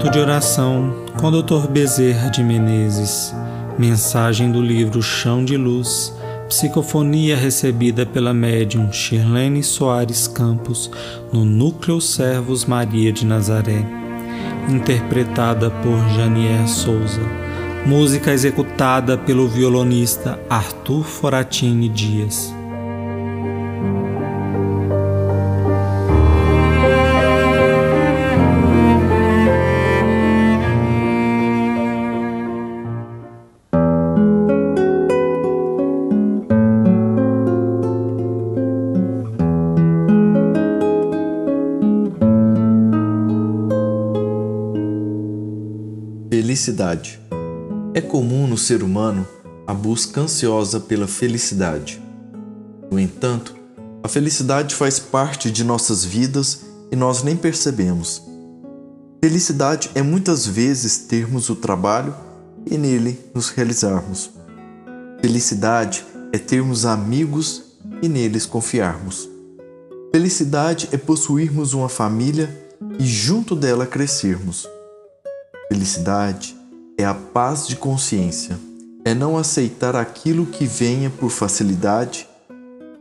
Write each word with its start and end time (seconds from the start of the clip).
Momento 0.00 0.14
de 0.14 0.18
oração 0.18 1.04
com 1.20 1.30
Dr. 1.30 1.68
Bezerra 1.68 2.30
de 2.30 2.42
Menezes. 2.42 3.34
Mensagem 3.78 4.50
do 4.50 4.62
livro 4.62 5.02
Chão 5.02 5.44
de 5.44 5.58
Luz. 5.58 6.16
Psicofonia 6.48 7.36
recebida 7.36 8.06
pela 8.06 8.32
médium 8.32 8.90
Shirlene 8.90 9.62
Soares 9.62 10.26
Campos 10.26 10.90
no 11.30 11.44
Núcleo 11.44 12.00
Servos 12.00 12.64
Maria 12.64 13.12
de 13.12 13.26
Nazaré. 13.26 13.84
Interpretada 14.70 15.70
por 15.70 15.98
Janier 16.16 16.66
Souza. 16.66 17.20
Música 17.84 18.32
executada 18.32 19.18
pelo 19.18 19.48
violonista 19.48 20.40
Arthur 20.48 21.04
Foratini 21.04 21.90
Dias. 21.90 22.54
Felicidade. 46.40 47.20
É 47.92 48.00
comum 48.00 48.46
no 48.46 48.56
ser 48.56 48.82
humano 48.82 49.28
a 49.66 49.74
busca 49.74 50.22
ansiosa 50.22 50.80
pela 50.80 51.06
felicidade. 51.06 52.00
No 52.90 52.98
entanto, 52.98 53.54
a 54.02 54.08
felicidade 54.08 54.74
faz 54.74 54.98
parte 54.98 55.50
de 55.50 55.62
nossas 55.62 56.02
vidas 56.02 56.62
e 56.90 56.96
nós 56.96 57.22
nem 57.22 57.36
percebemos. 57.36 58.22
Felicidade 59.22 59.90
é 59.94 60.00
muitas 60.00 60.46
vezes 60.46 60.96
termos 60.96 61.50
o 61.50 61.56
trabalho 61.56 62.14
e 62.64 62.78
nele 62.78 63.20
nos 63.34 63.50
realizarmos. 63.50 64.30
Felicidade 65.20 66.06
é 66.32 66.38
termos 66.38 66.86
amigos 66.86 67.64
e 68.00 68.08
neles 68.08 68.46
confiarmos. 68.46 69.28
Felicidade 70.10 70.88
é 70.90 70.96
possuirmos 70.96 71.74
uma 71.74 71.90
família 71.90 72.48
e 72.98 73.04
junto 73.04 73.54
dela 73.54 73.84
crescermos. 73.84 74.66
Felicidade 75.72 76.56
é 76.98 77.04
a 77.04 77.14
paz 77.14 77.68
de 77.68 77.76
consciência, 77.76 78.58
é 79.04 79.14
não 79.14 79.38
aceitar 79.38 79.94
aquilo 79.94 80.44
que 80.44 80.66
venha 80.66 81.08
por 81.08 81.30
facilidade 81.30 82.26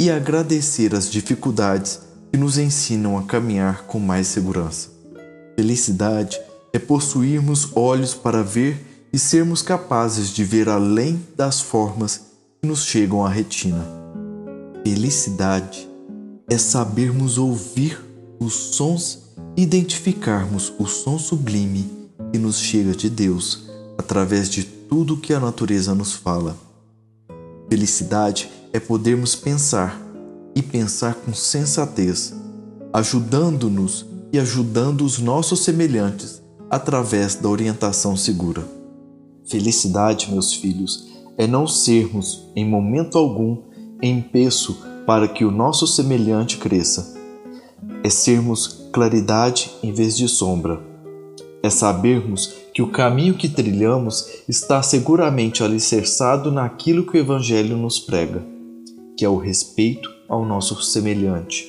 e 0.00 0.10
agradecer 0.10 0.92
as 0.92 1.08
dificuldades 1.08 2.00
que 2.32 2.36
nos 2.36 2.58
ensinam 2.58 3.16
a 3.16 3.22
caminhar 3.22 3.84
com 3.84 4.00
mais 4.00 4.26
segurança. 4.26 4.88
Felicidade 5.56 6.40
é 6.72 6.78
possuirmos 6.80 7.70
olhos 7.76 8.14
para 8.14 8.42
ver 8.42 9.08
e 9.12 9.18
sermos 9.18 9.62
capazes 9.62 10.30
de 10.30 10.42
ver 10.42 10.68
além 10.68 11.24
das 11.36 11.60
formas 11.60 12.20
que 12.60 12.68
nos 12.68 12.84
chegam 12.84 13.24
à 13.24 13.28
retina. 13.28 13.86
Felicidade 14.84 15.88
é 16.50 16.58
sabermos 16.58 17.38
ouvir 17.38 18.04
os 18.40 18.52
sons 18.52 19.20
e 19.56 19.62
identificarmos 19.62 20.72
o 20.80 20.86
som 20.86 21.16
sublime 21.16 21.95
que 22.32 22.38
nos 22.38 22.58
chega 22.58 22.92
de 22.92 23.08
Deus 23.08 23.64
através 23.98 24.48
de 24.48 24.64
tudo 24.64 25.16
que 25.16 25.32
a 25.32 25.40
natureza 25.40 25.94
nos 25.94 26.12
fala. 26.12 26.56
Felicidade 27.68 28.50
é 28.72 28.78
podermos 28.78 29.34
pensar 29.34 30.00
e 30.54 30.62
pensar 30.62 31.14
com 31.14 31.34
sensatez, 31.34 32.34
ajudando-nos 32.92 34.06
e 34.32 34.38
ajudando 34.38 35.02
os 35.02 35.18
nossos 35.18 35.64
semelhantes 35.64 36.42
através 36.70 37.34
da 37.34 37.48
orientação 37.48 38.16
segura. 38.16 38.66
Felicidade, 39.48 40.30
meus 40.30 40.52
filhos, 40.54 41.08
é 41.36 41.46
não 41.46 41.66
sermos, 41.66 42.48
em 42.54 42.68
momento 42.68 43.18
algum, 43.18 43.62
em 44.02 44.20
peso 44.20 44.78
para 45.06 45.28
que 45.28 45.44
o 45.44 45.50
nosso 45.50 45.86
semelhante 45.86 46.58
cresça. 46.58 47.14
É 48.02 48.10
sermos 48.10 48.88
claridade 48.92 49.70
em 49.82 49.92
vez 49.92 50.16
de 50.16 50.28
sombra 50.28 50.95
é 51.66 51.70
sabermos 51.70 52.54
que 52.72 52.82
o 52.82 52.90
caminho 52.90 53.34
que 53.34 53.48
trilhamos 53.48 54.28
está 54.48 54.82
seguramente 54.82 55.62
alicerçado 55.62 56.52
naquilo 56.52 57.04
que 57.04 57.16
o 57.16 57.20
Evangelho 57.20 57.76
nos 57.76 57.98
prega, 57.98 58.42
que 59.16 59.24
é 59.24 59.28
o 59.28 59.36
respeito 59.36 60.10
ao 60.28 60.44
nosso 60.44 60.80
semelhante. 60.82 61.66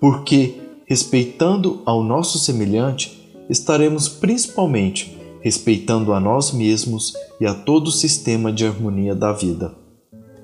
Porque, 0.00 0.54
respeitando 0.86 1.80
ao 1.84 2.02
nosso 2.02 2.38
semelhante, 2.38 3.30
estaremos 3.48 4.08
principalmente 4.08 5.16
respeitando 5.40 6.12
a 6.12 6.18
nós 6.18 6.52
mesmos 6.52 7.14
e 7.40 7.46
a 7.46 7.54
todo 7.54 7.88
o 7.88 7.92
sistema 7.92 8.52
de 8.52 8.66
harmonia 8.66 9.14
da 9.14 9.32
vida. 9.32 9.74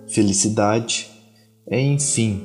Felicidade 0.06 1.10
é, 1.66 1.80
enfim, 1.80 2.40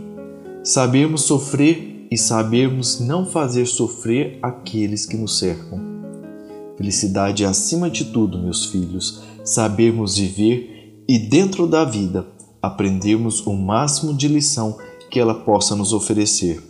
sabermos 0.64 1.24
sofrer 1.24 2.08
e 2.10 2.18
sabermos 2.18 3.00
não 3.00 3.26
fazer 3.26 3.66
sofrer 3.66 4.40
aqueles 4.42 5.06
que 5.06 5.18
nos 5.18 5.38
cercam. 5.38 5.87
Felicidade 6.78 7.44
é, 7.44 7.48
acima 7.48 7.90
de 7.90 8.06
tudo, 8.06 8.38
meus 8.38 8.66
filhos, 8.66 9.24
sabermos 9.44 10.18
viver 10.18 11.04
e, 11.08 11.18
dentro 11.18 11.66
da 11.66 11.84
vida, 11.84 12.28
aprendermos 12.62 13.46
o 13.46 13.54
máximo 13.54 14.14
de 14.14 14.28
lição 14.28 14.78
que 15.10 15.20
ela 15.20 15.34
possa 15.34 15.76
nos 15.76 15.92
oferecer, 15.92 16.62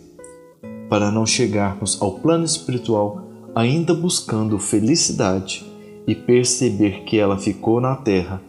para 0.88 1.10
não 1.10 1.26
chegarmos 1.26 2.00
ao 2.00 2.12
plano 2.12 2.44
espiritual 2.44 3.22
ainda 3.54 3.92
buscando 3.92 4.58
felicidade 4.58 5.66
e 6.06 6.14
perceber 6.14 7.02
que 7.04 7.18
ela 7.18 7.36
ficou 7.36 7.80
na 7.80 7.96
terra 7.96 8.40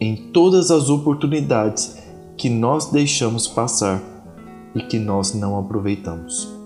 em 0.00 0.16
todas 0.32 0.70
as 0.70 0.88
oportunidades 0.88 1.98
que 2.36 2.48
nós 2.48 2.90
deixamos 2.90 3.46
passar 3.46 4.02
e 4.74 4.82
que 4.82 4.98
nós 4.98 5.34
não 5.34 5.58
aproveitamos. 5.58 6.57